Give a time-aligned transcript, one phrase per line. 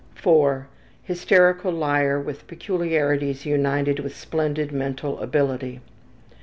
[0.17, 0.63] IV.
[1.03, 5.79] Hysterical liar with peculiarities united with splendid mental ability.